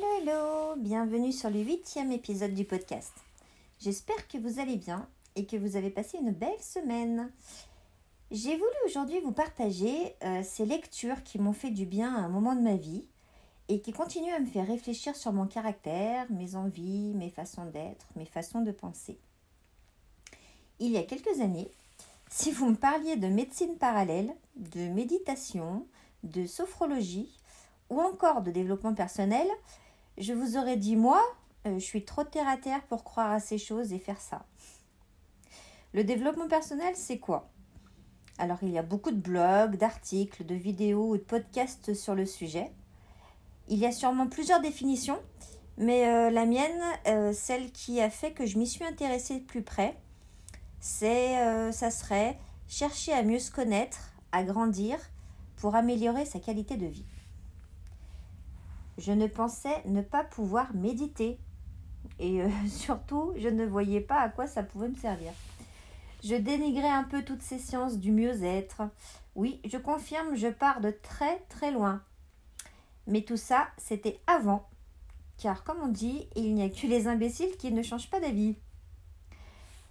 Hello, 0.00 0.12
hello, 0.18 0.76
bienvenue 0.76 1.32
sur 1.32 1.50
le 1.50 1.60
huitième 1.60 2.10
épisode 2.10 2.54
du 2.54 2.64
podcast. 2.64 3.12
J'espère 3.80 4.28
que 4.28 4.38
vous 4.38 4.58
allez 4.58 4.76
bien 4.76 5.06
et 5.36 5.44
que 5.44 5.56
vous 5.56 5.76
avez 5.76 5.90
passé 5.90 6.16
une 6.16 6.30
belle 6.30 6.60
semaine. 6.60 7.30
J'ai 8.30 8.56
voulu 8.56 8.70
aujourd'hui 8.86 9.20
vous 9.20 9.32
partager 9.32 10.14
euh, 10.22 10.42
ces 10.42 10.64
lectures 10.64 11.22
qui 11.22 11.38
m'ont 11.38 11.52
fait 11.52 11.70
du 11.70 11.84
bien 11.84 12.14
à 12.14 12.20
un 12.20 12.28
moment 12.30 12.54
de 12.54 12.62
ma 12.62 12.76
vie 12.76 13.08
et 13.68 13.82
qui 13.82 13.92
continuent 13.92 14.32
à 14.32 14.40
me 14.40 14.46
faire 14.46 14.66
réfléchir 14.66 15.16
sur 15.16 15.32
mon 15.32 15.46
caractère, 15.46 16.30
mes 16.30 16.54
envies, 16.54 17.12
mes 17.14 17.30
façons 17.30 17.66
d'être, 17.66 18.06
mes 18.16 18.26
façons 18.26 18.62
de 18.62 18.72
penser. 18.72 19.18
Il 20.78 20.92
y 20.92 20.98
a 20.98 21.02
quelques 21.02 21.40
années, 21.40 21.70
si 22.30 22.52
vous 22.52 22.70
me 22.70 22.76
parliez 22.76 23.16
de 23.16 23.26
médecine 23.26 23.76
parallèle, 23.76 24.34
de 24.56 24.88
méditation, 24.88 25.86
de 26.22 26.46
sophrologie, 26.46 27.36
ou 27.90 28.00
encore 28.00 28.40
de 28.40 28.50
développement 28.50 28.94
personnel, 28.94 29.46
je 30.20 30.34
vous 30.34 30.56
aurais 30.58 30.76
dit, 30.76 30.96
moi, 30.96 31.20
euh, 31.66 31.74
je 31.74 31.84
suis 31.84 32.04
trop 32.04 32.24
terre 32.24 32.48
à 32.48 32.56
terre 32.56 32.82
pour 32.82 33.04
croire 33.04 33.32
à 33.32 33.40
ces 33.40 33.58
choses 33.58 33.92
et 33.92 33.98
faire 33.98 34.20
ça. 34.20 34.44
Le 35.92 36.04
développement 36.04 36.46
personnel, 36.46 36.94
c'est 36.94 37.18
quoi? 37.18 37.50
Alors, 38.38 38.58
il 38.62 38.70
y 38.70 38.78
a 38.78 38.82
beaucoup 38.82 39.10
de 39.10 39.20
blogs, 39.20 39.76
d'articles, 39.76 40.44
de 40.44 40.54
vidéos 40.54 41.08
ou 41.08 41.16
de 41.16 41.22
podcasts 41.22 41.94
sur 41.94 42.14
le 42.14 42.26
sujet. 42.26 42.70
Il 43.68 43.78
y 43.78 43.86
a 43.86 43.92
sûrement 43.92 44.26
plusieurs 44.26 44.60
définitions, 44.60 45.18
mais 45.78 46.06
euh, 46.06 46.30
la 46.30 46.44
mienne, 46.44 46.82
euh, 47.06 47.32
celle 47.32 47.72
qui 47.72 48.00
a 48.00 48.10
fait 48.10 48.32
que 48.32 48.46
je 48.46 48.58
m'y 48.58 48.66
suis 48.66 48.84
intéressée 48.84 49.40
de 49.40 49.44
plus 49.44 49.62
près, 49.62 49.96
c'est, 50.80 51.72
ça 51.72 51.90
serait 51.90 52.38
chercher 52.66 53.12
à 53.12 53.22
mieux 53.22 53.38
se 53.38 53.50
connaître, 53.50 54.14
à 54.32 54.42
grandir 54.44 54.98
pour 55.56 55.74
améliorer 55.74 56.24
sa 56.24 56.40
qualité 56.40 56.78
de 56.78 56.86
vie 56.86 57.04
je 59.00 59.12
ne 59.12 59.26
pensais 59.26 59.82
ne 59.86 60.02
pas 60.02 60.22
pouvoir 60.22 60.74
méditer. 60.74 61.38
Et 62.18 62.42
euh, 62.42 62.48
surtout, 62.68 63.32
je 63.36 63.48
ne 63.48 63.64
voyais 63.64 64.00
pas 64.00 64.20
à 64.20 64.28
quoi 64.28 64.46
ça 64.46 64.62
pouvait 64.62 64.88
me 64.88 64.96
servir. 64.96 65.32
Je 66.22 66.34
dénigrais 66.34 66.90
un 66.90 67.04
peu 67.04 67.22
toutes 67.22 67.42
ces 67.42 67.58
sciences 67.58 67.96
du 67.96 68.12
mieux-être. 68.12 68.82
Oui, 69.34 69.60
je 69.64 69.78
confirme, 69.78 70.36
je 70.36 70.48
pars 70.48 70.80
de 70.80 70.90
très 70.90 71.38
très 71.48 71.70
loin. 71.72 72.02
Mais 73.06 73.22
tout 73.22 73.38
ça, 73.38 73.68
c'était 73.78 74.20
avant. 74.26 74.68
Car 75.38 75.64
comme 75.64 75.80
on 75.82 75.88
dit, 75.88 76.28
il 76.36 76.54
n'y 76.54 76.62
a 76.62 76.68
que 76.68 76.86
les 76.86 77.08
imbéciles 77.08 77.56
qui 77.56 77.72
ne 77.72 77.82
changent 77.82 78.10
pas 78.10 78.20
d'avis. 78.20 78.56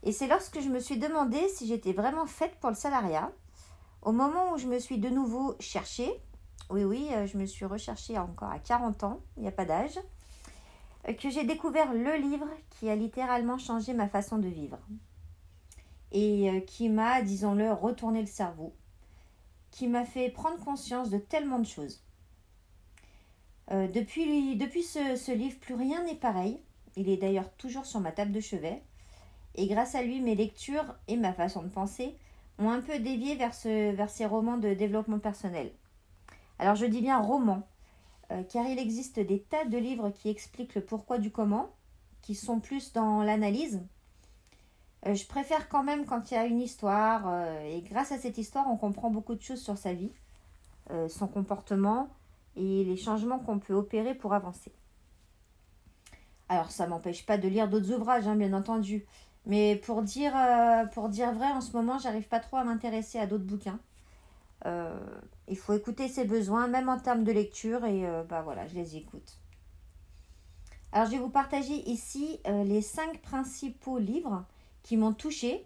Et 0.04 0.12
c'est 0.12 0.28
lorsque 0.28 0.62
je 0.62 0.70
me 0.70 0.80
suis 0.80 0.98
demandé 0.98 1.40
si 1.50 1.68
j'étais 1.68 1.94
vraiment 1.94 2.28
faite 2.28 2.56
pour 2.62 2.70
le 2.70 2.76
salariat, 2.76 3.32
au 4.04 4.12
moment 4.12 4.54
où 4.54 4.58
je 4.58 4.68
me 4.68 4.80
suis 4.80 5.00
de 5.00 5.10
nouveau 5.10 5.56
cherchée, 5.60 6.12
oui, 6.70 6.84
oui, 6.84 7.08
euh, 7.14 7.26
je 7.26 7.38
me 7.38 7.46
suis 7.46 7.66
recherchée 7.66 8.18
encore 8.18 8.50
à 8.50 8.60
40 8.60 9.04
ans, 9.04 9.20
il 9.38 9.42
n'y 9.42 9.48
a 9.48 9.52
pas 9.52 9.66
d'âge, 9.66 10.00
euh, 11.08 11.14
que 11.14 11.30
j'ai 11.30 11.44
découvert 11.44 11.94
le 11.94 12.16
livre 12.18 12.48
qui 12.70 12.90
a 12.90 12.96
littéralement 12.96 13.58
changé 13.58 13.94
ma 13.94 14.08
façon 14.08 14.38
de 14.38 14.48
vivre 14.48 14.78
et 16.12 16.50
euh, 16.50 16.60
qui 16.60 16.90
m'a, 16.90 17.22
disons-le, 17.22 17.72
retourné 17.72 18.22
le 18.22 18.28
cerveau, 18.28 18.74
qui 19.72 19.88
m'a 19.88 20.06
fait 20.06 20.30
prendre 20.30 20.64
conscience 20.64 21.10
de 21.10 21.18
tellement 21.18 21.60
de 21.60 21.66
choses. 21.66 22.04
depuis 23.70 24.84
ce, 24.84 25.32
livre, 25.34 25.60
plus 25.60 25.76
rien 25.76 26.04
n'est 26.04 26.16
pareil. 26.16 26.60
Il 26.96 27.10
est 27.10 27.18
d'ailleurs 27.18 27.52
toujours 27.54 27.86
sur 27.86 28.00
ma 28.00 28.12
table 28.12 28.32
de 28.32 28.40
chevet. 28.40 28.82
Et 29.56 29.68
grâce 29.68 29.94
à 29.94 30.02
lui, 30.02 30.22
mes 30.22 30.36
lectures 30.36 30.96
et 31.08 31.18
ma 31.18 31.34
façon 31.34 31.62
de 31.62 31.70
penser 31.70 32.16
ont 32.58 32.70
un 32.70 32.82
peu 32.82 33.00
dévié 33.00 33.36
vers, 33.36 33.54
ce, 33.54 33.92
vers 33.92 34.10
ces 34.10 34.26
romans 34.26 34.58
de 34.58 34.74
développement 34.74 35.20
personnel. 35.20 35.72
Alors 36.60 36.76
je 36.76 36.86
dis 36.86 37.02
bien 37.02 37.20
roman, 37.20 37.66
euh, 38.32 38.44
car 38.44 38.68
il 38.68 38.78
existe 38.80 39.20
des 39.20 39.42
tas 39.42 39.64
de 39.64 39.78
livres 39.78 40.10
qui 40.10 40.30
expliquent 40.30 40.76
le 40.76 40.84
pourquoi 40.84 41.18
du 41.18 41.32
comment, 41.32 41.70
qui 42.22 42.36
sont 42.36 42.60
plus 42.60 42.92
dans 42.92 43.24
l'analyse. 43.24 43.82
Euh, 45.08 45.16
je 45.16 45.26
préfère 45.26 45.70
quand 45.70 45.84
même 45.84 46.06
quand 46.06 46.30
il 46.30 46.34
y 46.34 46.38
a 46.38 46.46
une 46.46 46.60
histoire, 46.60 47.24
euh, 47.28 47.62
et 47.62 47.82
grâce 47.82 48.12
à 48.12 48.18
cette 48.18 48.38
histoire, 48.38 48.70
on 48.70 48.76
comprend 48.76 49.10
beaucoup 49.10 49.36
de 49.36 49.42
choses 49.42 49.62
sur 49.62 49.78
sa 49.78 49.94
vie, 49.94 50.12
son 51.08 51.28
comportement 51.28 52.10
et 52.56 52.84
les 52.84 52.98
changements 52.98 53.38
qu'on 53.38 53.60
peut 53.60 53.76
opérer 53.76 54.16
pour 54.16 54.34
avancer. 54.34 54.72
Alors 56.50 56.72
ça 56.72 56.88
m'empêche 56.88 57.28
pas 57.28 57.38
de 57.38 57.48
lire 57.48 57.70
d'autres 57.70 57.92
ouvrages, 57.92 58.28
hein, 58.28 58.36
bien 58.36 58.54
entendu. 58.54 59.06
Mais 59.46 59.76
pour 59.76 60.02
dire, 60.02 60.34
pour 60.92 61.10
dire 61.10 61.32
vrai, 61.32 61.52
en 61.52 61.62
ce 61.62 61.74
moment, 61.74 62.00
j'arrive 62.00 62.28
pas 62.28 62.40
trop 62.40 62.58
à 62.58 62.64
m'intéresser 62.64 63.20
à 63.20 63.28
d'autres 63.28 63.44
bouquins. 63.44 63.80
Euh, 64.66 65.00
il 65.48 65.58
faut 65.58 65.74
écouter 65.74 66.08
ses 66.08 66.26
besoins, 66.26 66.68
même 66.68 66.90
en 66.90 67.00
termes 67.00 67.24
de 67.24 67.32
lecture, 67.32 67.86
et 67.86 68.06
euh, 68.06 68.24
bah 68.24 68.42
voilà, 68.42 68.68
je 68.68 68.76
les 68.76 68.98
écoute. 68.98 69.40
Alors, 70.92 71.08
je 71.08 71.12
vais 71.12 71.20
vous 71.20 71.30
partager 71.30 71.90
ici 71.90 72.40
euh, 72.48 72.64
les 72.64 72.82
cinq 72.82 73.22
principaux 73.22 74.00
livres 74.00 74.46
qui 74.84 74.98
m'ont 74.98 75.14
touché. 75.14 75.66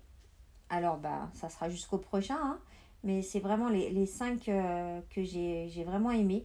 Alors, 0.69 0.97
bah, 0.97 1.29
ça 1.33 1.49
sera 1.49 1.69
jusqu'au 1.69 1.97
prochain, 1.97 2.37
hein, 2.39 2.59
mais 3.03 3.21
c'est 3.21 3.39
vraiment 3.39 3.69
les, 3.69 3.89
les 3.89 4.05
cinq 4.05 4.45
que 4.45 5.23
j'ai 5.23 5.83
vraiment 5.85 6.11
aimés 6.11 6.43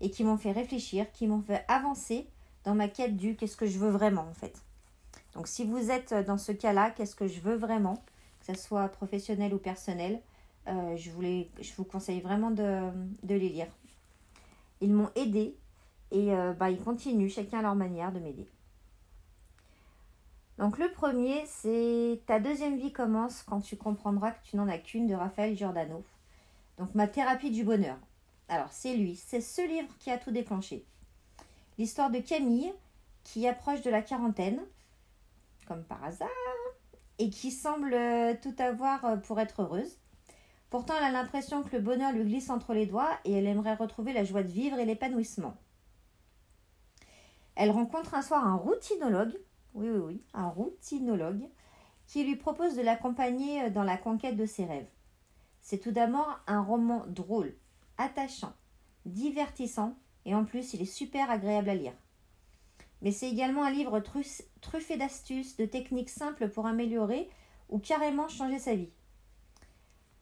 et 0.00 0.10
qui 0.10 0.24
m'ont 0.24 0.36
fait 0.36 0.52
réfléchir, 0.52 1.10
qui 1.12 1.26
m'ont 1.26 1.42
fait 1.42 1.64
avancer 1.68 2.28
dans 2.64 2.74
ma 2.74 2.88
quête 2.88 3.16
du 3.16 3.36
qu'est-ce 3.36 3.56
que 3.56 3.66
je 3.66 3.78
veux 3.78 3.90
vraiment 3.90 4.26
en 4.28 4.34
fait. 4.34 4.62
Donc, 5.34 5.48
si 5.48 5.64
vous 5.64 5.90
êtes 5.90 6.14
dans 6.26 6.38
ce 6.38 6.52
cas-là, 6.52 6.90
qu'est-ce 6.90 7.14
que 7.14 7.26
je 7.26 7.40
veux 7.40 7.56
vraiment, 7.56 8.02
que 8.40 8.54
ce 8.54 8.60
soit 8.60 8.88
professionnel 8.88 9.52
ou 9.54 9.58
personnel, 9.58 10.20
euh, 10.68 10.96
je, 10.96 11.10
voulais, 11.10 11.48
je 11.60 11.72
vous 11.76 11.84
conseille 11.84 12.20
vraiment 12.20 12.50
de, 12.50 12.90
les 13.22 13.38
lire. 13.38 13.68
Ils 14.80 14.92
m'ont 14.92 15.10
aidé 15.14 15.56
et 16.10 16.34
euh, 16.34 16.52
bah, 16.52 16.70
ils 16.70 16.80
continuent 16.80 17.28
chacun 17.28 17.60
à 17.60 17.62
leur 17.62 17.74
manière 17.74 18.12
de 18.12 18.18
m'aider. 18.18 18.46
Donc 20.58 20.78
le 20.78 20.90
premier, 20.90 21.44
c'est 21.46 22.20
Ta 22.26 22.40
deuxième 22.40 22.78
vie 22.78 22.92
commence 22.92 23.42
quand 23.42 23.60
tu 23.60 23.76
comprendras 23.76 24.32
que 24.32 24.44
tu 24.44 24.56
n'en 24.56 24.68
as 24.68 24.78
qu'une 24.78 25.06
de 25.06 25.14
Raphaël 25.14 25.56
Giordano. 25.56 26.02
Donc 26.78 26.94
ma 26.94 27.06
thérapie 27.06 27.50
du 27.50 27.62
bonheur. 27.62 27.96
Alors 28.48 28.72
c'est 28.72 28.96
lui, 28.96 29.16
c'est 29.16 29.40
ce 29.40 29.66
livre 29.66 29.92
qui 29.98 30.10
a 30.10 30.18
tout 30.18 30.30
déclenché. 30.30 30.84
L'histoire 31.78 32.10
de 32.10 32.18
Camille 32.18 32.72
qui 33.22 33.46
approche 33.46 33.82
de 33.82 33.90
la 33.90 34.02
quarantaine, 34.02 34.60
comme 35.66 35.84
par 35.84 36.02
hasard, 36.04 36.28
et 37.18 37.28
qui 37.28 37.50
semble 37.50 37.92
euh, 37.92 38.34
tout 38.40 38.54
avoir 38.58 39.20
pour 39.22 39.40
être 39.40 39.62
heureuse. 39.62 39.98
Pourtant, 40.70 40.94
elle 40.98 41.04
a 41.04 41.12
l'impression 41.12 41.62
que 41.62 41.76
le 41.76 41.82
bonheur 41.82 42.12
lui 42.12 42.24
glisse 42.24 42.50
entre 42.50 42.74
les 42.74 42.86
doigts 42.86 43.18
et 43.24 43.32
elle 43.32 43.46
aimerait 43.46 43.74
retrouver 43.74 44.12
la 44.12 44.24
joie 44.24 44.42
de 44.42 44.48
vivre 44.48 44.78
et 44.78 44.84
l'épanouissement. 44.84 45.56
Elle 47.54 47.70
rencontre 47.70 48.14
un 48.14 48.22
soir 48.22 48.46
un 48.46 48.56
routinologue, 48.56 49.38
oui, 49.74 49.88
oui, 49.88 49.98
oui, 49.98 50.22
un 50.34 50.48
routinologue, 50.48 51.48
qui 52.06 52.24
lui 52.24 52.36
propose 52.36 52.76
de 52.76 52.82
l'accompagner 52.82 53.70
dans 53.70 53.84
la 53.84 53.96
conquête 53.96 54.36
de 54.36 54.46
ses 54.46 54.64
rêves. 54.64 54.88
C'est 55.62 55.78
tout 55.78 55.90
d'abord 55.90 56.38
un 56.46 56.62
roman 56.62 57.04
drôle, 57.08 57.56
attachant, 57.98 58.52
divertissant 59.04 59.96
et 60.24 60.34
en 60.34 60.44
plus 60.44 60.74
il 60.74 60.82
est 60.82 60.84
super 60.84 61.30
agréable 61.30 61.70
à 61.70 61.74
lire. 61.74 61.94
Mais 63.02 63.12
c'est 63.12 63.28
également 63.28 63.64
un 63.64 63.70
livre 63.70 64.00
truffé 64.60 64.96
d'astuces, 64.96 65.56
de 65.56 65.66
techniques 65.66 66.08
simples 66.08 66.48
pour 66.48 66.66
améliorer 66.66 67.28
ou 67.68 67.78
carrément 67.78 68.28
changer 68.28 68.58
sa 68.58 68.74
vie. 68.74 68.90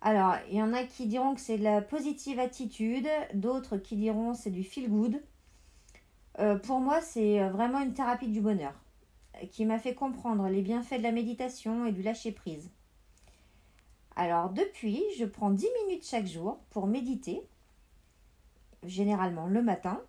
Alors, 0.07 0.37
il 0.51 0.59
y 0.59 0.63
en 0.63 0.75
a 0.75 0.85
qui 0.85 1.07
diront 1.07 1.35
que 1.35 1.41
c'est 1.41 1.57
de 1.57 1.65
la 1.65 1.81
positive 1.81 2.39
attitude, 2.39 3.09
d'autres 3.33 3.79
qui 3.79 3.97
diront 3.97 4.35
c'est 4.35 4.51
du 4.51 4.63
feel 4.63 4.91
good. 4.91 5.23
Euh, 6.41 6.59
pour 6.59 6.79
moi, 6.81 7.01
c'est 7.01 7.49
vraiment 7.49 7.81
une 7.81 7.95
thérapie 7.95 8.29
du 8.29 8.43
bonheur 8.43 8.75
qui 9.51 9.65
m'a 9.65 9.79
fait 9.79 9.95
comprendre 9.95 10.47
les 10.49 10.61
bienfaits 10.61 10.99
de 10.99 11.03
la 11.03 11.11
méditation 11.11 11.87
et 11.87 11.93
du 11.93 12.03
lâcher 12.03 12.33
prise. 12.33 12.71
Alors, 14.15 14.51
depuis, 14.51 15.03
je 15.19 15.25
prends 15.25 15.51
10 15.51 15.67
minutes 15.87 16.07
chaque 16.07 16.27
jour 16.27 16.59
pour 16.69 16.87
méditer, 16.87 17.43
généralement 18.83 19.47
le 19.47 19.63
matin. 19.63 20.03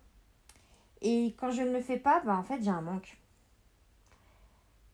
Et 1.00 1.34
quand 1.38 1.50
je 1.50 1.62
ne 1.62 1.72
le 1.72 1.80
fais 1.80 1.98
pas, 1.98 2.20
ben, 2.20 2.36
en 2.36 2.42
fait, 2.42 2.62
j'ai 2.62 2.70
un 2.70 2.82
manque. 2.82 3.16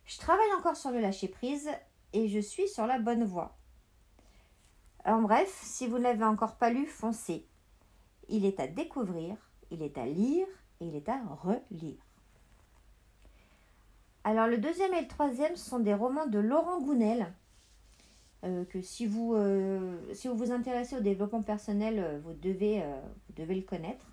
Je 0.04 0.16
travaille 0.18 0.54
encore 0.56 0.76
sur 0.76 0.92
le 0.92 1.00
lâcher 1.00 1.26
prise 1.26 1.68
et 2.12 2.28
je 2.28 2.38
suis 2.38 2.68
sur 2.68 2.86
la 2.86 3.00
bonne 3.00 3.24
voie. 3.24 3.56
En 5.04 5.22
bref, 5.22 5.60
si 5.62 5.86
vous 5.86 5.98
ne 5.98 6.04
l'avez 6.04 6.24
encore 6.24 6.56
pas 6.56 6.70
lu, 6.70 6.86
foncez. 6.86 7.46
Il 8.28 8.44
est 8.44 8.60
à 8.60 8.66
découvrir, 8.66 9.36
il 9.70 9.82
est 9.82 9.98
à 9.98 10.06
lire 10.06 10.46
et 10.80 10.86
il 10.86 10.94
est 10.94 11.08
à 11.08 11.20
relire. 11.42 12.00
Alors 14.24 14.46
le 14.46 14.58
deuxième 14.58 14.94
et 14.94 15.02
le 15.02 15.08
troisième 15.08 15.56
sont 15.56 15.80
des 15.80 15.94
romans 15.94 16.26
de 16.26 16.38
Laurent 16.38 16.80
Gounel. 16.80 17.32
Euh, 18.44 18.64
que 18.64 18.80
si 18.80 19.06
vous, 19.06 19.34
euh, 19.34 19.96
si 20.14 20.26
vous 20.26 20.36
vous 20.36 20.50
intéressez 20.50 20.96
au 20.96 21.00
développement 21.00 21.42
personnel, 21.42 21.98
euh, 21.98 22.18
vous, 22.24 22.34
devez, 22.34 22.82
vous 23.28 23.34
devez 23.34 23.54
le 23.54 23.62
connaître. 23.62 24.04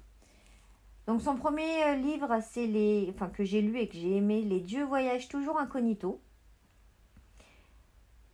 Donc 1.07 1.21
son 1.21 1.35
premier 1.35 1.95
livre, 1.97 2.39
c'est 2.41 2.67
les, 2.67 3.07
enfin 3.13 3.29
que 3.29 3.43
j'ai 3.43 3.61
lu 3.61 3.79
et 3.79 3.87
que 3.87 3.95
j'ai 3.95 4.17
aimé, 4.17 4.43
Les 4.43 4.59
dieux 4.59 4.85
voyagent 4.85 5.27
toujours 5.27 5.59
incognito. 5.59 6.21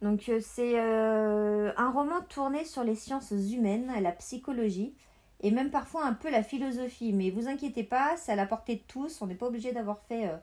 Donc 0.06 0.30
euh, 0.30 0.40
c'est 0.40 0.80
euh, 0.80 1.72
un 1.78 1.90
roman 1.90 2.22
tourné 2.30 2.64
sur 2.64 2.84
les 2.84 2.94
sciences 2.94 3.32
humaines, 3.32 3.92
la 4.04 4.12
psychologie 4.12 4.94
et 5.42 5.50
même 5.50 5.72
parfois 5.72 6.06
un 6.06 6.14
peu 6.14 6.30
la 6.30 6.44
philosophie. 6.44 7.12
Mais 7.12 7.32
vous 7.32 7.48
inquiétez 7.48 7.84
pas, 7.84 8.16
c'est 8.16 8.32
à 8.32 8.36
la 8.36 8.46
portée 8.46 8.76
de 8.76 8.84
tous. 8.88 9.24
On 9.24 9.26
n'est 9.26 9.34
pas 9.34 9.48
obligé 9.48 9.72
d'avoir 9.72 9.98
fait 10.04 10.28
euh, 10.28 10.38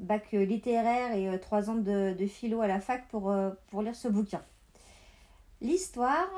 bac 0.00 0.32
littéraire 0.32 1.16
et 1.16 1.40
trois 1.40 1.70
ans 1.70 1.76
de, 1.76 2.14
philo 2.26 2.60
à 2.60 2.66
la 2.66 2.78
fac 2.78 3.08
pour, 3.08 3.34
pour 3.68 3.80
lire 3.80 3.96
ce 3.96 4.08
bouquin. 4.08 4.42
L'histoire, 5.62 6.28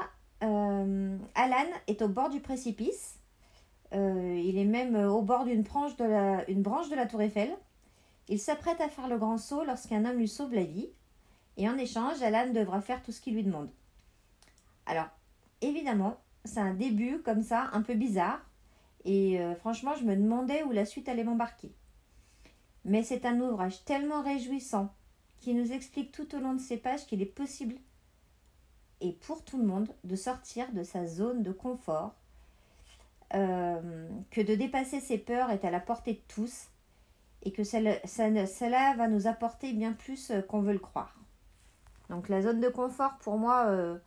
Alan 0.41 1.67
est 1.89 2.01
au 2.01 2.09
bord 2.09 2.31
du 2.31 2.39
précipice. 2.39 3.19
il 3.93 4.57
est 4.57 4.65
même 4.65 4.95
au 4.95 5.23
bord 5.23 5.47
d'une 5.47 5.63
branche, 5.63 5.97
de 5.97 6.05
la, 6.05 6.49
une 6.49 6.63
branche 6.63 6.91
de 6.91 6.95
la 6.95 7.07
tour 7.07 7.23
Eiffel. 7.23 7.51
Il 8.29 8.39
s'apprête 8.39 8.81
à 8.81 8.89
faire 8.89 9.09
le 9.09 9.19
grand 9.19 9.39
saut 9.39 9.65
lorsqu'un 9.65 10.05
homme 10.05 10.19
lui 10.19 10.29
sauve 10.29 10.55
la 10.55 10.63
vie. 10.63 10.91
Et 11.57 11.69
en 11.69 11.79
échange, 11.79 12.23
Alan 12.23 12.53
devra 12.53 12.81
faire 12.81 13.03
tout 13.03 13.13
ce 13.13 13.21
qu'il 13.21 13.35
lui 13.35 13.45
demande. 13.45 13.71
Alors, 14.87 15.09
évidemment, 15.61 16.21
c'est 16.45 16.61
un 16.61 16.75
début 16.75 17.23
comme 17.23 17.43
ça, 17.43 17.71
un 17.73 17.83
peu 17.83 17.95
bizarre. 17.95 18.41
Et 19.05 19.41
euh, 19.41 19.55
franchement, 19.55 19.95
je 19.99 20.05
me 20.05 20.17
demandais 20.17 20.63
où 20.65 20.73
la 20.73 20.85
suite 20.85 21.09
allait 21.09 21.25
m'embarquer. 21.25 21.73
Mais 22.85 23.03
c'est 23.03 23.25
un 23.25 23.41
ouvrage 23.41 23.85
tellement 23.85 24.23
réjouissant 24.23 24.93
qui 25.41 25.55
nous 25.55 25.73
explique 25.73 26.11
tout 26.11 26.35
au 26.35 26.41
long 26.41 26.55
de 26.55 26.61
ces 26.61 26.79
pages 26.79 27.07
qu'il 27.07 27.21
est 27.21 27.27
possible, 27.27 27.77
et 29.01 29.13
pour 29.13 29.45
tout 29.45 29.59
le 29.59 29.67
monde, 29.67 29.89
de 30.05 30.17
sortir 30.17 30.73
de 30.73 30.83
sa 30.83 31.07
zone 31.07 31.43
de 31.43 31.53
confort, 31.53 32.15
euh, 33.35 34.09
que 34.31 34.41
de 34.41 34.55
dépasser 34.55 35.01
ses 35.01 35.19
peurs 35.19 35.51
est 35.51 35.65
à 35.67 35.71
la 35.71 35.81
portée 35.81 36.15
de 36.15 36.23
tous, 36.29 36.69
et 37.43 37.53
que 37.53 37.63
cela, 37.63 38.95
va 38.97 39.09
nous 39.09 39.27
apporter 39.27 39.75
bien 39.75 39.93
plus 39.93 40.31
euh, 40.31 40.41
qu'on 40.41 40.63
veut 40.63 40.73
le 40.73 40.79
croire. 40.79 41.15
Donc 42.11 42.29
la 42.29 42.43
zone 42.43 42.61
de 42.61 42.69
confort, 42.69 43.17
pour 43.19 43.39
moi, 43.39 43.67
euh, 43.69 43.99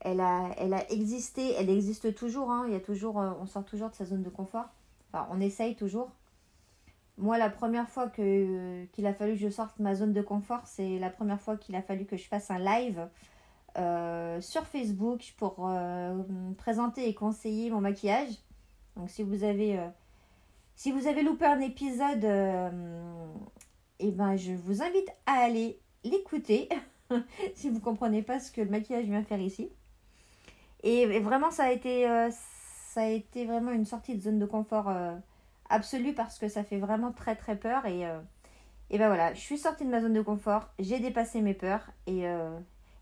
elle, 0.00 0.20
a, 0.20 0.50
elle 0.58 0.74
a 0.74 0.90
existé, 0.90 1.52
elle 1.52 1.70
existe 1.70 2.14
toujours. 2.14 2.50
Hein. 2.50 2.68
Euh, 2.70 3.32
on 3.40 3.46
sort 3.46 3.64
toujours 3.64 3.90
de 3.90 3.94
sa 3.94 4.04
zone 4.04 4.22
de 4.22 4.30
confort. 4.30 4.66
Enfin, 5.12 5.26
on 5.30 5.40
essaye 5.40 5.76
toujours. 5.76 6.10
Moi, 7.16 7.38
la 7.38 7.48
première 7.48 7.88
fois 7.88 8.08
qu'il 8.08 9.06
a 9.06 9.14
fallu 9.14 9.34
que 9.34 9.38
je 9.38 9.48
sorte 9.48 9.78
ma 9.78 9.94
zone 9.94 10.12
de 10.12 10.22
confort, 10.22 10.62
c'est 10.66 10.98
la 10.98 11.10
première 11.10 11.40
fois 11.40 11.56
qu'il 11.56 11.76
a 11.76 11.82
fallu 11.82 12.06
que 12.06 12.16
je 12.16 12.26
fasse 12.26 12.50
un 12.50 12.58
live 12.58 13.08
euh, 13.78 14.40
sur 14.40 14.66
Facebook 14.66 15.34
pour 15.36 15.70
présenter 16.58 17.08
et 17.08 17.14
conseiller 17.14 17.70
mon 17.70 17.80
maquillage. 17.80 18.34
Donc 18.96 19.10
si 19.10 19.22
vous 19.22 19.44
avez, 19.44 19.78
si 20.74 20.90
vous 20.90 21.06
avez 21.06 21.22
loupé 21.22 21.44
un 21.44 21.60
épisode, 21.60 22.24
eh 24.00 24.10
ben, 24.10 24.36
je 24.36 24.52
vous 24.52 24.82
invite 24.82 25.08
à 25.26 25.34
aller 25.34 25.78
l'écouter. 26.02 26.68
si 27.54 27.70
vous 27.70 27.80
comprenez 27.80 28.22
pas 28.22 28.40
ce 28.40 28.50
que 28.50 28.60
le 28.60 28.70
maquillage 28.70 29.04
vient 29.04 29.22
faire 29.22 29.40
ici. 29.40 29.70
Et, 30.82 31.06
vraiment, 31.20 31.50
ça 31.50 31.64
a, 31.64 31.70
été, 31.70 32.08
euh, 32.08 32.30
ça 32.90 33.02
a 33.02 33.06
été 33.06 33.46
vraiment 33.46 33.72
une 33.72 33.86
sortie 33.86 34.14
de 34.14 34.20
zone 34.20 34.38
de 34.38 34.44
confort 34.44 34.90
euh, 34.90 35.14
absolue 35.70 36.12
parce 36.12 36.38
que 36.38 36.48
ça 36.48 36.62
fait 36.62 36.76
vraiment 36.76 37.10
très 37.10 37.36
très 37.36 37.56
peur. 37.56 37.86
Et, 37.86 38.06
euh, 38.06 38.20
et 38.90 38.98
ben 38.98 39.08
voilà, 39.08 39.32
je 39.32 39.40
suis 39.40 39.56
sortie 39.56 39.86
de 39.86 39.90
ma 39.90 40.02
zone 40.02 40.12
de 40.12 40.20
confort, 40.20 40.68
j'ai 40.78 41.00
dépassé 41.00 41.40
mes 41.40 41.54
peurs 41.54 41.88
et, 42.06 42.24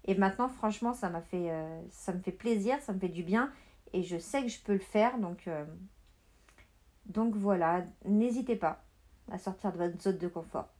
et 0.05 0.14
maintenant, 0.14 0.49
franchement, 0.49 0.94
ça 0.94 1.11
m'a 1.11 1.20
fait, 1.20 1.50
ça 1.91 2.12
me 2.12 2.20
fait 2.20 2.31
plaisir, 2.31 2.81
ça 2.81 2.93
me 2.93 3.00
fait 3.00 3.09
du 3.09 3.25
bien 3.25 3.50
et 3.93 4.05
je 4.05 4.17
sais 4.17 4.43
que 4.43 4.49
je 4.49 4.61
peux 4.61 4.75
le 4.75 4.79
faire. 4.79 5.19
Donc, 5.19 5.49
donc 7.06 7.35
voilà, 7.35 7.82
n'hésitez 8.05 8.55
pas 8.55 8.85
à 9.31 9.38
sortir 9.38 9.73
de 9.73 9.79
votre 9.79 10.00
zone 10.00 10.19
de 10.19 10.29
confort. 10.29 10.71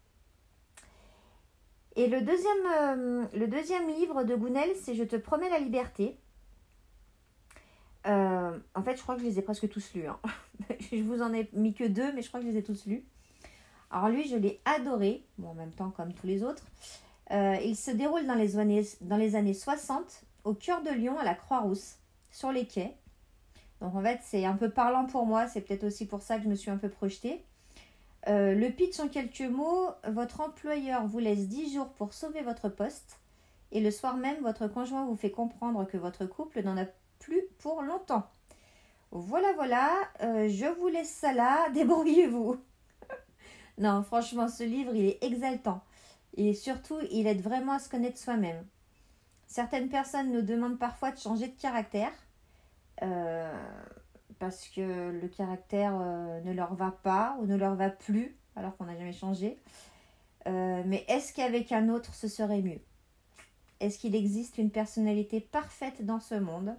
Et 1.97 2.07
le 2.07 2.23
deuxième, 2.23 2.67
euh, 2.79 3.25
le 3.35 3.47
deuxième 3.47 3.89
livre 3.89 4.25
de 4.25 4.35
Gounel, 4.35 4.71
c'est 4.81 4.95
Je 4.95 5.05
te 5.05 5.17
promets 5.17 5.51
la 5.51 5.59
liberté. 5.59 6.19
Euh, 8.07 8.59
en 8.75 8.83
fait, 8.83 8.97
je 8.97 9.03
crois 9.03 9.15
que 9.15 9.21
je 9.21 9.27
les 9.27 9.39
ai 9.39 9.43
presque 9.43 9.69
tous 9.69 9.95
lus. 9.95 10.07
Hein. 10.07 10.19
je 10.81 11.03
vous 11.03 11.23
en 11.23 11.33
ai 11.33 11.49
mis 11.53 11.75
que 11.75 11.85
deux, 11.85 12.13
mais 12.13 12.23
je 12.23 12.29
crois 12.29 12.41
que 12.41 12.47
je 12.47 12.51
les 12.51 12.59
ai 12.59 12.63
tous 12.63 12.87
lus. 12.87 13.05
Alors 13.91 14.09
lui, 14.09 14.27
je 14.27 14.37
l'ai 14.37 14.61
adoré, 14.65 15.25
bon, 15.39 15.49
en 15.49 15.55
même 15.55 15.73
temps 15.73 15.91
comme 15.91 16.15
tous 16.15 16.27
les 16.27 16.43
autres. 16.43 16.65
Euh, 17.31 17.57
il 17.63 17.77
se 17.77 17.91
déroule 17.91 18.27
dans 18.27 18.35
les, 18.35 18.59
années, 18.59 18.85
dans 19.03 19.17
les 19.17 19.37
années 19.37 19.55
60, 19.55 20.25
au 20.45 20.55
cœur 20.55 20.83
de 20.83 20.91
Lyon, 20.91 21.19
à 21.19 21.25
la 21.25 21.35
Croix-Rousse, 21.35 21.97
sur 22.31 22.53
les 22.53 22.67
quais. 22.67 22.97
Donc 23.81 23.95
en 23.95 24.03
fait, 24.03 24.21
c'est 24.23 24.45
un 24.45 24.57
peu 24.57 24.71
parlant 24.71 25.07
pour 25.07 25.27
moi, 25.27 25.47
c'est 25.47 25.61
peut-être 25.61 25.85
aussi 25.85 26.07
pour 26.07 26.23
ça 26.23 26.39
que 26.39 26.45
je 26.45 26.49
me 26.49 26.55
suis 26.55 26.71
un 26.71 26.79
peu 26.79 26.89
projetée. 26.89 27.45
Euh, 28.29 28.55
le 28.55 28.71
pitch 28.71 29.01
en 29.01 29.09
quelques 29.09 29.41
mots, 29.41 29.89
votre 30.07 30.41
employeur 30.41 31.07
vous 31.07 31.19
laisse 31.19 31.49
10 31.49 31.75
jours 31.75 31.89
pour 31.89 32.15
sauver 32.15 32.43
votre 32.43 32.69
poste 32.69 33.19
et 33.73 33.81
le 33.81 33.91
soir 33.91 34.17
même, 34.17 34.43
votre 34.43 34.69
conjoint 34.69 35.07
vous 35.07 35.17
fait 35.17 35.31
comprendre 35.31 35.87
que 35.87 35.97
votre 35.97 36.27
couple 36.27 36.63
n'en 36.63 36.77
a 36.77 36.85
plus 37.19 37.43
pour 37.59 37.83
longtemps. 37.83 38.31
Voilà, 39.11 39.53
voilà, 39.55 39.91
euh, 40.23 40.49
je 40.49 40.67
vous 40.67 40.89
laisse 40.89 41.11
ça 41.11 41.33
là, 41.33 41.69
débrouillez-vous. 41.75 42.63
non, 43.79 44.03
franchement, 44.03 44.49
ce 44.49 44.63
livre, 44.65 44.95
il 44.95 45.07
est 45.07 45.25
exaltant. 45.25 45.83
Et 46.37 46.55
surtout, 46.55 46.99
il 47.11 47.27
aide 47.27 47.41
vraiment 47.41 47.73
à 47.73 47.79
se 47.79 47.89
connaître 47.89 48.19
soi-même. 48.19 48.65
Certaines 49.47 49.89
personnes 49.89 50.33
nous 50.33 50.43
demandent 50.43 50.79
parfois 50.79 51.11
de 51.11 51.19
changer 51.19 51.49
de 51.49 51.61
caractère. 51.61 52.13
Euh, 53.03 53.53
parce 54.43 54.67
que 54.67 55.13
le 55.13 55.29
caractère 55.29 55.97
euh, 56.01 56.41
ne 56.41 56.53
leur 56.53 56.75
va 56.75 56.91
pas 56.91 57.37
ou 57.39 57.47
ne 57.47 57.55
leur 57.55 57.77
va 57.77 57.91
plus 57.91 58.37
alors 58.57 58.77
qu'on 58.77 58.87
n'a 58.87 58.97
jamais 58.97 59.13
changé. 59.13 59.57
Euh, 60.49 60.83
mais 60.85 61.05
est-ce 61.07 61.33
qu'avec 61.33 61.71
un 61.71 61.89
autre 61.89 62.13
ce 62.13 62.27
serait 62.27 62.61
mieux? 62.61 62.81
Est-ce 63.79 64.01
qu'il 64.01 64.17
existe 64.17 64.59
une 64.59 64.73
personnalité 64.73 65.39
parfaite 65.39 66.05
dans 66.05 66.19
ce 66.19 66.35
monde? 66.35 66.75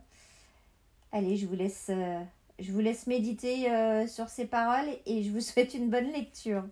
Allez, 1.13 1.37
je 1.37 1.47
vous 1.47 1.55
laisse, 1.55 1.87
euh, 1.87 2.21
je 2.59 2.69
vous 2.73 2.81
laisse 2.81 3.07
méditer 3.07 3.69
sur 4.09 4.27
ces 4.27 4.45
paroles 4.45 4.89
et 5.05 5.23
je 5.23 5.31
vous 5.31 5.39
souhaite 5.49 5.73
une 5.73 5.89
bonne 5.89 6.11
lecture. 6.11 6.65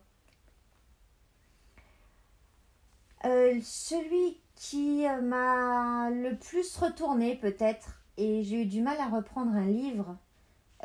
celui 3.24 4.42
qui 4.56 5.06
m'a 5.24 6.10
le 6.10 6.36
plus 6.36 6.76
retourné 6.76 7.38
peut-être, 7.38 8.02
et 8.18 8.44
j'ai 8.44 8.64
eu 8.64 8.66
du 8.66 8.82
mal 8.82 8.98
à 9.00 9.08
reprendre 9.08 9.56
un 9.56 9.68
livre 9.68 10.18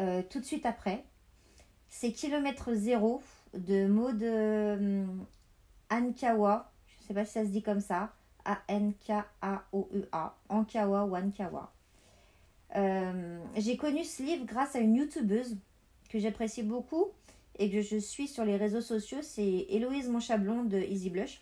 euh, 0.01 0.23
tout 0.29 0.41
de 0.41 0.45
suite 0.45 0.67
après. 0.67 1.05
C'est 1.89 2.13
Kilomètre 2.13 2.75
Zéro 2.75 3.23
de 3.55 3.87
Maud 3.87 4.23
euh, 4.23 5.05
Ankawa. 5.91 6.73
Je 6.89 7.03
ne 7.03 7.07
sais 7.09 7.15
pas 7.15 7.25
si 7.25 7.33
ça 7.33 7.45
se 7.45 7.51
dit 7.51 7.63
comme 7.63 7.81
ça. 7.81 8.13
A-N-K-A-O-E-A. 8.45 10.37
E 10.51 10.53
Ankawa 10.53 11.05
ou 11.05 11.17
Ankawa. 11.17 11.73
Euh, 12.75 13.38
j'ai 13.57 13.76
connu 13.76 14.05
ce 14.05 14.23
livre 14.23 14.45
grâce 14.45 14.76
à 14.76 14.81
une 14.81 14.97
youtubeuse 14.97 15.57
que 16.11 16.19
j'apprécie 16.19 16.62
beaucoup 16.62 17.07
et 17.59 17.71
que 17.71 17.81
je 17.81 17.97
suis 17.97 18.29
sur 18.29 18.45
les 18.45 18.57
réseaux 18.57 18.81
sociaux. 18.81 19.23
C'est 19.23 19.67
Héloïse 19.69 20.09
Monchablon 20.09 20.65
de 20.65 20.79
Easy 20.79 21.11
Blush. 21.11 21.41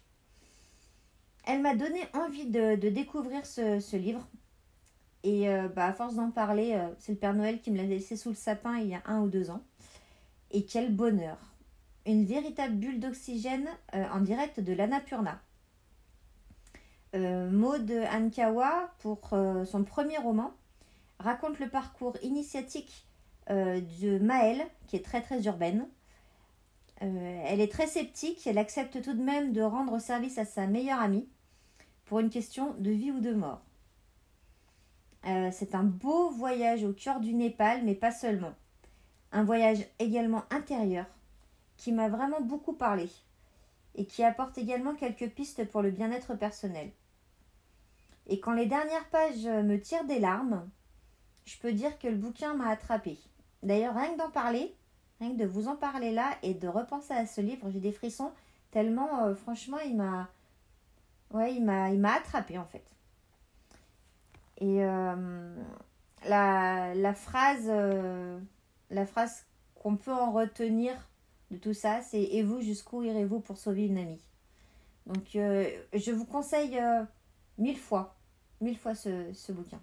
Elle 1.46 1.60
m'a 1.60 1.74
donné 1.74 2.00
envie 2.14 2.46
de, 2.46 2.76
découvrir 2.88 3.44
ce, 3.44 3.96
livre 3.96 4.26
et 5.24 5.48
euh, 5.48 5.68
bah, 5.68 5.86
à 5.86 5.92
force 5.94 6.16
d'en 6.16 6.30
parler, 6.30 6.74
euh, 6.74 6.86
c'est 6.98 7.12
le 7.12 7.18
Père 7.18 7.32
Noël 7.32 7.60
qui 7.60 7.70
me 7.70 7.78
l'a 7.78 7.84
laissé 7.84 8.14
sous 8.14 8.28
le 8.28 8.34
sapin 8.34 8.76
il 8.76 8.88
y 8.88 8.94
a 8.94 9.02
un 9.06 9.22
ou 9.22 9.28
deux 9.28 9.50
ans. 9.50 9.62
Et 10.50 10.66
quel 10.66 10.94
bonheur 10.94 11.38
Une 12.06 12.26
véritable 12.26 12.74
bulle 12.74 13.00
d'oxygène 13.00 13.66
euh, 13.94 14.04
en 14.12 14.20
direct 14.20 14.60
de 14.60 14.72
l'Annapurna. 14.72 15.40
Maud 17.16 17.92
Ankawa, 18.12 18.92
pour 18.98 19.30
son 19.30 19.84
premier 19.84 20.18
roman, 20.18 20.52
raconte 21.20 21.60
le 21.60 21.68
parcours 21.68 22.16
initiatique 22.24 23.06
de 23.48 24.18
Maëlle, 24.18 24.66
qui 24.88 24.96
est 24.96 25.04
très 25.04 25.22
très 25.22 25.44
urbaine. 25.44 25.86
elle 26.98 27.60
est 27.60 27.70
très 27.70 27.86
sceptique, 27.86 28.44
elle 28.48 28.58
accepte 28.58 29.00
tout 29.00 29.12
de 29.12 29.22
même 29.22 29.52
de 29.52 29.60
rendre 29.60 30.00
service 30.00 30.38
à 30.38 30.44
sa 30.44 30.66
meilleure 30.66 31.00
amie 31.00 31.28
pour 32.04 32.18
une 32.18 32.30
question 32.30 32.74
de 32.80 32.90
vie 32.90 33.12
ou 33.12 33.20
de 33.20 33.32
mort. 33.32 33.62
Euh, 35.26 35.50
c'est 35.52 35.74
un 35.74 35.84
beau 35.84 36.30
voyage 36.30 36.84
au 36.84 36.92
cœur 36.92 37.20
du 37.20 37.32
Népal, 37.34 37.82
mais 37.84 37.94
pas 37.94 38.12
seulement. 38.12 38.54
Un 39.32 39.44
voyage 39.44 39.86
également 39.98 40.44
intérieur 40.50 41.06
qui 41.76 41.92
m'a 41.92 42.08
vraiment 42.08 42.40
beaucoup 42.40 42.74
parlé 42.74 43.08
et 43.94 44.06
qui 44.06 44.22
apporte 44.22 44.58
également 44.58 44.94
quelques 44.94 45.30
pistes 45.30 45.64
pour 45.70 45.82
le 45.82 45.90
bien-être 45.90 46.34
personnel. 46.34 46.90
Et 48.26 48.40
quand 48.40 48.52
les 48.52 48.66
dernières 48.66 49.08
pages 49.10 49.46
me 49.46 49.78
tirent 49.78 50.04
des 50.04 50.18
larmes, 50.18 50.68
je 51.44 51.58
peux 51.58 51.72
dire 51.72 51.98
que 51.98 52.08
le 52.08 52.16
bouquin 52.16 52.54
m'a 52.54 52.68
attrapé. 52.68 53.18
D'ailleurs, 53.62 53.94
rien 53.94 54.12
que 54.12 54.18
d'en 54.18 54.30
parler, 54.30 54.74
rien 55.20 55.32
que 55.32 55.38
de 55.38 55.46
vous 55.46 55.68
en 55.68 55.76
parler 55.76 56.10
là 56.10 56.30
et 56.42 56.54
de 56.54 56.68
repenser 56.68 57.14
à 57.14 57.26
ce 57.26 57.40
livre, 57.40 57.70
j'ai 57.70 57.80
des 57.80 57.92
frissons 57.92 58.32
tellement, 58.70 59.24
euh, 59.24 59.34
franchement, 59.34 59.78
il 59.78 59.96
m'a, 59.96 60.28
ouais, 61.30 61.54
il 61.54 61.64
m'a, 61.64 61.90
il 61.90 62.00
m'a 62.00 62.14
attrapé 62.14 62.58
en 62.58 62.66
fait. 62.66 62.84
Et 64.58 64.84
euh, 64.84 65.54
la, 66.26 67.14
phrase, 67.14 67.66
euh, 67.68 68.38
la 68.90 69.06
phrase 69.06 69.44
qu'on 69.74 69.96
peut 69.96 70.12
en 70.12 70.32
retenir 70.32 70.94
de 71.50 71.56
tout 71.56 71.74
ça, 71.74 72.00
c'est 72.02 72.22
Et 72.22 72.42
vous, 72.42 72.60
jusqu'où 72.60 73.02
irez-vous 73.02 73.40
pour 73.40 73.58
sauver 73.58 73.86
une 73.86 73.98
amie? 73.98 74.22
Donc, 75.06 75.36
euh, 75.36 75.68
je 75.92 76.12
vous 76.12 76.24
conseille 76.24 76.80
mille 77.58 77.78
fois, 77.78 78.16
mille 78.60 78.78
fois 78.78 78.94
ce, 78.94 79.52
bouquin. 79.52 79.80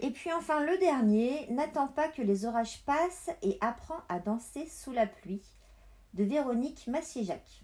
Et 0.00 0.10
puis 0.10 0.32
enfin 0.32 0.60
le 0.64 0.76
dernier, 0.78 1.46
N'attends 1.50 1.88
pas 1.88 2.08
que 2.08 2.20
les 2.20 2.44
orages 2.44 2.82
passent 2.84 3.30
et 3.42 3.56
apprends 3.60 4.00
à 4.08 4.18
danser 4.18 4.66
sous 4.66 4.92
la 4.92 5.06
pluie 5.06 5.42
de 6.12 6.24
Véronique 6.24 6.86
Massier-Jacques. 6.86 7.62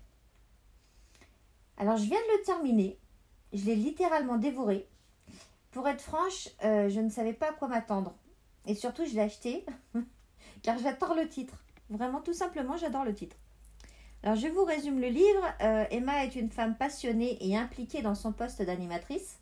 Alors 1.76 1.96
je 1.96 2.04
viens 2.04 2.18
de 2.18 2.38
le 2.38 2.44
terminer, 2.44 2.99
je 3.52 3.64
l'ai 3.64 3.76
littéralement 3.76 4.36
dévoré. 4.36 4.86
Pour 5.72 5.88
être 5.88 6.00
franche, 6.00 6.48
euh, 6.64 6.88
je 6.88 7.00
ne 7.00 7.10
savais 7.10 7.32
pas 7.32 7.50
à 7.50 7.52
quoi 7.52 7.68
m'attendre. 7.68 8.14
Et 8.66 8.74
surtout, 8.74 9.04
je 9.06 9.14
l'ai 9.14 9.20
acheté 9.20 9.64
car 10.62 10.78
j'adore 10.78 11.14
le 11.14 11.28
titre. 11.28 11.62
Vraiment, 11.88 12.20
tout 12.20 12.34
simplement, 12.34 12.76
j'adore 12.76 13.04
le 13.04 13.14
titre. 13.14 13.36
Alors, 14.22 14.36
je 14.36 14.48
vous 14.48 14.64
résume 14.64 15.00
le 15.00 15.08
livre. 15.08 15.44
Euh, 15.62 15.84
Emma 15.90 16.24
est 16.24 16.36
une 16.36 16.50
femme 16.50 16.76
passionnée 16.76 17.38
et 17.40 17.56
impliquée 17.56 18.02
dans 18.02 18.14
son 18.14 18.32
poste 18.32 18.62
d'animatrice. 18.62 19.38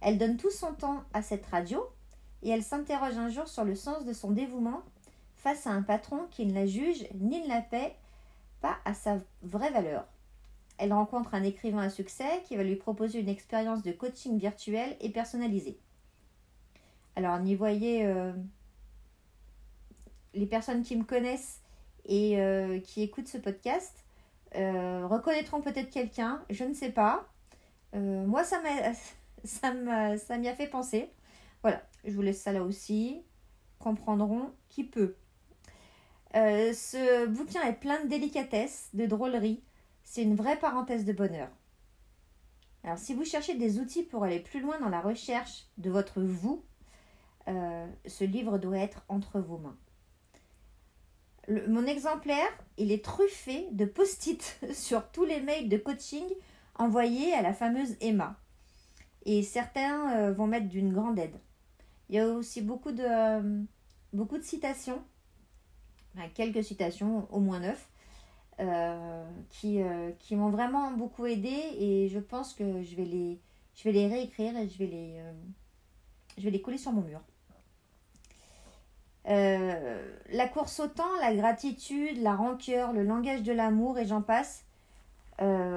Elle 0.00 0.18
donne 0.18 0.36
tout 0.36 0.50
son 0.50 0.74
temps 0.74 1.04
à 1.12 1.22
cette 1.22 1.46
radio 1.46 1.86
et 2.42 2.50
elle 2.50 2.62
s'interroge 2.62 3.16
un 3.16 3.28
jour 3.28 3.48
sur 3.48 3.64
le 3.64 3.74
sens 3.74 4.04
de 4.04 4.12
son 4.12 4.30
dévouement 4.30 4.82
face 5.36 5.66
à 5.66 5.70
un 5.70 5.82
patron 5.82 6.26
qui 6.30 6.44
ne 6.44 6.54
la 6.54 6.66
juge 6.66 7.06
ni 7.14 7.40
ne 7.40 7.48
la 7.48 7.62
paie 7.62 7.94
pas 8.60 8.76
à 8.84 8.94
sa 8.94 9.18
vraie 9.42 9.70
valeur. 9.70 10.04
Elle 10.78 10.92
rencontre 10.92 11.34
un 11.34 11.42
écrivain 11.42 11.80
à 11.80 11.90
succès 11.90 12.42
qui 12.46 12.56
va 12.56 12.62
lui 12.62 12.76
proposer 12.76 13.20
une 13.20 13.28
expérience 13.28 13.82
de 13.82 13.92
coaching 13.92 14.38
virtuel 14.38 14.96
et 15.00 15.10
personnalisée. 15.10 15.78
Alors, 17.16 17.38
n'y 17.40 17.54
voyez 17.54 18.04
euh, 18.04 18.32
les 20.34 20.44
personnes 20.44 20.82
qui 20.82 20.96
me 20.96 21.04
connaissent 21.04 21.62
et 22.04 22.38
euh, 22.38 22.78
qui 22.78 23.02
écoutent 23.02 23.28
ce 23.28 23.38
podcast 23.38 24.04
euh, 24.54 25.06
reconnaîtront 25.06 25.62
peut-être 25.62 25.90
quelqu'un, 25.90 26.42
je 26.50 26.64
ne 26.64 26.74
sais 26.74 26.90
pas. 26.90 27.26
moi, 27.94 28.44
ça 29.44 29.72
m'a 29.72 30.18
ça 30.18 30.36
m'y 30.36 30.48
a 30.48 30.54
fait 30.54 30.66
penser. 30.66 31.10
Voilà, 31.62 31.82
je 32.04 32.12
vous 32.12 32.22
laisse 32.22 32.40
ça 32.40 32.52
là 32.52 32.62
aussi. 32.62 33.22
Comprendront 33.78 34.52
qui 34.68 34.84
peut. 34.84 35.16
ce 36.34 37.26
bouquin 37.26 37.62
est 37.62 37.80
plein 37.80 38.04
de 38.04 38.08
délicatesse, 38.08 38.90
de 38.92 39.06
drôleries, 39.06 39.62
c'est 40.06 40.22
une 40.22 40.36
vraie 40.36 40.58
parenthèse 40.58 41.04
de 41.04 41.12
bonheur. 41.12 41.50
Alors 42.84 42.96
si 42.96 43.12
vous 43.12 43.24
cherchez 43.24 43.56
des 43.56 43.80
outils 43.80 44.04
pour 44.04 44.22
aller 44.22 44.38
plus 44.38 44.60
loin 44.60 44.78
dans 44.78 44.88
la 44.88 45.00
recherche 45.00 45.66
de 45.78 45.90
votre 45.90 46.22
vous, 46.22 46.64
euh, 47.48 47.86
ce 48.06 48.22
livre 48.22 48.56
doit 48.56 48.78
être 48.78 49.04
entre 49.08 49.40
vos 49.40 49.58
mains. 49.58 49.76
mon 51.68 51.84
exemplaire, 51.86 52.48
il 52.78 52.92
est 52.92 53.04
truffé 53.04 53.66
de 53.72 53.84
post-it 53.84 54.60
sur 54.72 55.10
tous 55.10 55.24
les 55.24 55.40
mails 55.40 55.68
de 55.68 55.76
coaching 55.76 56.24
envoyés 56.76 57.34
à 57.34 57.42
la 57.42 57.52
fameuse 57.52 57.96
Emma. 58.00 58.38
Et 59.24 59.42
certains 59.42 60.16
euh, 60.16 60.32
vont 60.32 60.46
mettre 60.46 60.68
d'une 60.68 60.92
grande 60.92 61.18
aide. 61.18 61.40
Il 62.08 62.14
y 62.14 62.20
a 62.20 62.28
aussi 62.28 62.62
beaucoup 62.62 62.92
de, 62.92 63.02
euh, 63.02 63.62
beaucoup 64.12 64.38
de 64.38 64.44
citations, 64.44 65.02
quelques 66.34 66.62
citations, 66.62 67.26
au 67.32 67.40
moins 67.40 67.58
neuf, 67.58 67.88
qui, 69.50 69.82
euh, 69.82 70.10
qui 70.18 70.36
m'ont 70.36 70.50
vraiment 70.50 70.90
beaucoup 70.92 71.26
aidé 71.26 71.54
et 71.78 72.08
je 72.08 72.18
pense 72.18 72.54
que 72.54 72.82
je 72.82 72.96
vais 72.96 73.04
les, 73.04 73.38
je 73.74 73.84
vais 73.84 73.92
les 73.92 74.06
réécrire 74.06 74.56
et 74.56 74.68
je 74.68 74.78
vais 74.78 74.86
les, 74.86 75.16
euh, 75.18 75.32
je 76.38 76.44
vais 76.44 76.50
les 76.50 76.62
coller 76.62 76.78
sur 76.78 76.92
mon 76.92 77.02
mur. 77.02 77.20
la 79.26 80.48
course 80.48 80.80
au 80.80 80.86
temps, 80.86 81.16
la 81.20 81.34
gratitude, 81.34 82.22
la 82.22 82.34
rancœur, 82.34 82.92
le 82.92 83.02
langage 83.02 83.42
de 83.42 83.52
l'amour 83.52 83.98
et 83.98 84.06
j'en 84.06 84.22
passe. 84.22 84.64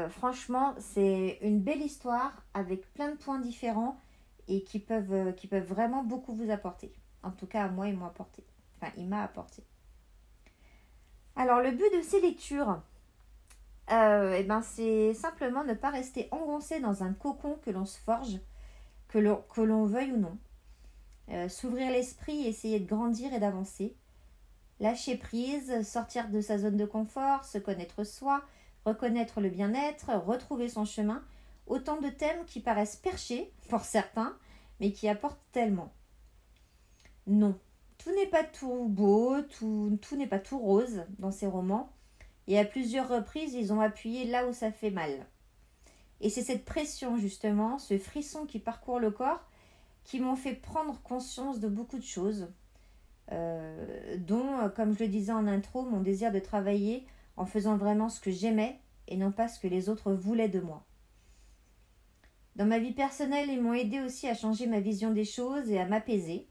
franchement, 0.10 0.74
c'est 0.80 1.40
une 1.42 1.60
belle 1.60 1.82
histoire 1.82 2.44
avec 2.54 2.94
plein 2.94 3.12
de 3.12 3.18
points 3.18 3.40
différents 3.40 4.00
et 4.48 4.64
qui 4.64 4.80
peuvent, 4.80 5.34
qui 5.36 5.48
peuvent 5.48 5.68
vraiment 5.68 6.04
beaucoup 6.04 6.34
vous 6.34 6.50
apporter. 6.50 6.94
En 7.24 7.32
tout 7.32 7.48
cas, 7.48 7.66
à 7.66 7.68
moi, 7.70 7.88
ils 7.90 7.98
m'ont 7.98 8.06
apporté. 8.06 8.44
Enfin, 8.78 8.94
il 8.98 9.08
m'a 9.08 9.24
apporté. 9.24 9.64
Alors 11.40 11.62
le 11.62 11.72
but 11.72 11.90
de 11.96 12.02
ces 12.02 12.20
lectures, 12.20 12.82
euh, 13.94 14.36
eh 14.38 14.44
ben, 14.44 14.62
c'est 14.62 15.14
simplement 15.14 15.64
ne 15.64 15.74
pas 15.74 15.90
rester 15.90 16.28
engoncé 16.32 16.82
dans 16.82 17.02
un 17.02 17.14
cocon 17.14 17.58
que 17.64 17.70
l'on 17.72 17.86
se 17.86 17.98
forge, 17.98 18.42
que 19.08 19.20
l'on 19.20 19.86
veuille 19.86 20.12
ou 20.12 20.18
non. 20.18 20.38
Euh, 21.30 21.48
s'ouvrir 21.48 21.92
l'esprit, 21.92 22.46
essayer 22.46 22.82
de 22.82 22.90
grandir 22.90 23.34
et 23.34 23.40
d'avancer. 23.40 23.96
Lâcher 24.82 25.16
prise, 25.16 25.88
sortir 25.88 26.28
de 26.28 26.42
sa 26.42 26.58
zone 26.58 26.76
de 26.76 26.86
confort, 26.86 27.46
se 27.46 27.58
connaître 27.58 28.04
soi, 28.04 28.44
reconnaître 28.84 29.40
le 29.40 29.48
bien-être, 29.48 30.12
retrouver 30.26 30.68
son 30.68 30.84
chemin. 30.84 31.24
Autant 31.68 32.02
de 32.02 32.10
thèmes 32.10 32.44
qui 32.48 32.60
paraissent 32.60 32.98
perchés 32.98 33.54
pour 33.70 33.86
certains, 33.86 34.36
mais 34.82 34.92
qui 34.92 35.08
apportent 35.08 35.40
tellement. 35.54 35.94
Non, 37.28 37.58
tout 38.10 38.16
n'est 38.16 38.28
pas 38.28 38.44
tout 38.44 38.86
beau, 38.88 39.42
tout, 39.42 39.98
tout 40.02 40.16
n'est 40.16 40.28
pas 40.28 40.40
tout 40.40 40.58
rose 40.58 41.04
dans 41.20 41.32
ces 41.32 41.46
romans. 41.46 41.92
Et 42.48 42.58
à 42.58 42.66
plusieurs 42.66 43.08
reprises, 43.08 43.54
ils 43.54 43.72
ont 43.72 43.82
appuyé 43.82 44.26
là 44.26 44.48
où 44.48 44.54
ça 44.54 44.72
fait 44.72 44.90
mal. 44.90 45.28
Et 46.20 46.30
c'est 46.30 46.42
cette 46.42 46.66
pression, 46.66 47.18
justement, 47.18 47.78
ce 47.78 47.98
frisson 48.00 48.46
qui 48.46 48.58
parcourt 48.58 49.00
le 49.00 49.12
corps, 49.12 49.48
qui 50.04 50.20
m'ont 50.20 50.36
fait 50.36 50.56
prendre 50.56 51.00
conscience 51.04 51.60
de 51.60 51.68
beaucoup 51.68 52.00
de 52.00 52.04
choses, 52.04 52.48
euh, 53.32 54.18
dont, 54.18 54.70
comme 54.76 54.96
je 54.96 55.04
le 55.04 55.10
disais 55.10 55.32
en 55.32 55.46
intro, 55.46 55.84
mon 55.84 56.02
désir 56.02 56.32
de 56.32 56.40
travailler 56.40 57.06
en 57.38 57.46
faisant 57.46 57.78
vraiment 57.78 58.10
ce 58.10 58.20
que 58.20 58.32
j'aimais 58.32 58.80
et 59.08 59.18
non 59.18 59.32
pas 59.32 59.48
ce 59.48 59.60
que 59.60 59.68
les 59.68 59.88
autres 59.88 60.14
voulaient 60.14 60.50
de 60.50 60.60
moi. 60.60 60.84
Dans 62.56 62.66
ma 62.66 62.80
vie 62.80 62.92
personnelle, 62.92 63.50
ils 63.50 63.62
m'ont 63.62 63.74
aidé 63.74 64.02
aussi 64.02 64.28
à 64.28 64.34
changer 64.34 64.66
ma 64.66 64.80
vision 64.80 65.12
des 65.12 65.26
choses 65.26 65.70
et 65.70 65.80
à 65.80 65.86
m'apaiser. 65.86 66.48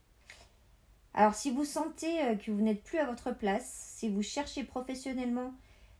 Alors 1.19 1.35
si 1.35 1.51
vous 1.51 1.65
sentez 1.65 2.23
euh, 2.23 2.35
que 2.35 2.49
vous 2.49 2.61
n'êtes 2.61 2.81
plus 2.81 2.97
à 2.97 3.05
votre 3.05 3.35
place, 3.35 3.69
si 3.97 4.07
vous 4.07 4.21
cherchez 4.21 4.63
professionnellement, 4.63 5.53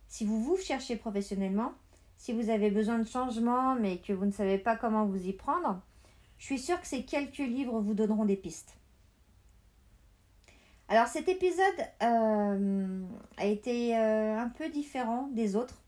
si 0.07 0.23
vous 0.23 0.41
vous 0.41 0.55
cherchez 0.55 0.95
professionnellement, 0.95 1.73
si 2.15 2.31
vous 2.31 2.49
avez 2.49 2.71
besoin 2.71 2.99
de 2.99 3.03
changement 3.03 3.75
mais 3.75 3.97
que 3.97 4.13
vous 4.13 4.23
ne 4.23 4.31
savez 4.31 4.57
pas 4.57 4.77
comment 4.77 5.05
vous 5.05 5.27
y 5.27 5.33
prendre, 5.33 5.81
je 6.37 6.45
suis 6.45 6.57
sûre 6.57 6.79
que 6.79 6.87
ces 6.87 7.03
quelques 7.03 7.39
livres 7.39 7.81
vous 7.81 7.93
donneront 7.93 8.23
des 8.23 8.37
pistes. 8.37 8.77
Alors 10.87 11.07
cet 11.07 11.27
épisode 11.27 11.65
euh, 12.01 13.03
a 13.35 13.45
été 13.45 13.97
euh, 13.97 14.39
un 14.39 14.47
peu 14.47 14.69
différent 14.69 15.27
des 15.33 15.57
autres, 15.57 15.81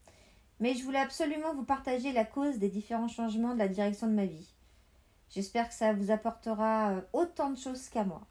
mais 0.59 0.73
je 0.73 0.83
voulais 0.83 0.99
absolument 0.99 1.55
vous 1.55 1.63
partager 1.63 2.11
la 2.11 2.25
cause 2.25 2.57
des 2.57 2.67
différents 2.67 3.07
changements 3.07 3.53
de 3.53 3.59
la 3.59 3.69
direction 3.69 4.07
de 4.07 4.13
ma 4.13 4.25
vie. 4.25 4.53
J'espère 5.29 5.69
que 5.69 5.73
ça 5.73 5.93
vous 5.93 6.11
apportera 6.11 6.95
autant 7.13 7.49
de 7.51 7.57
choses 7.57 7.87
qu'à 7.87 8.03
moi. 8.03 8.27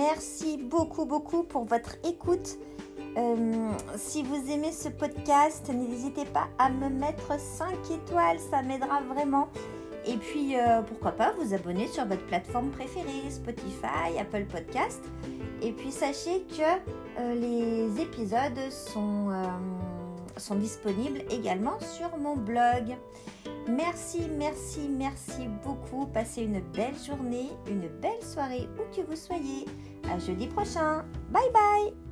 Merci 0.00 0.56
beaucoup, 0.56 1.04
beaucoup 1.04 1.42
pour 1.42 1.64
votre 1.64 1.96
écoute. 2.08 2.58
Euh, 3.16 3.70
si 3.96 4.22
vous 4.22 4.50
aimez 4.50 4.72
ce 4.72 4.88
podcast, 4.88 5.68
n'hésitez 5.68 6.24
pas 6.24 6.48
à 6.58 6.70
me 6.70 6.88
mettre 6.88 7.38
5 7.38 7.68
étoiles, 7.90 8.38
ça 8.50 8.62
m'aidera 8.62 9.02
vraiment. 9.02 9.48
Et 10.06 10.16
puis, 10.16 10.56
euh, 10.56 10.80
pourquoi 10.82 11.12
pas 11.12 11.32
vous 11.32 11.52
abonner 11.52 11.86
sur 11.86 12.06
votre 12.06 12.24
plateforme 12.26 12.70
préférée, 12.70 13.30
Spotify, 13.30 14.18
Apple 14.18 14.46
Podcast. 14.46 15.04
Et 15.60 15.72
puis, 15.72 15.92
sachez 15.92 16.44
que 16.48 16.62
euh, 17.20 17.34
les 17.34 18.00
épisodes 18.00 18.70
sont, 18.70 19.28
sont 20.38 20.54
disponibles 20.54 21.22
également 21.30 21.78
sur 21.80 22.16
mon 22.16 22.36
blog. 22.36 22.96
Merci, 23.68 24.28
merci, 24.36 24.88
merci 24.88 25.48
beaucoup. 25.64 26.06
Passez 26.06 26.42
une 26.42 26.60
belle 26.74 26.96
journée, 27.06 27.50
une 27.68 27.88
belle 28.00 28.22
soirée 28.22 28.68
où 28.78 28.94
que 28.94 29.02
vous 29.02 29.16
soyez. 29.16 29.66
À 30.10 30.18
jeudi 30.18 30.46
prochain. 30.46 31.04
Bye 31.30 31.50
bye 31.52 32.09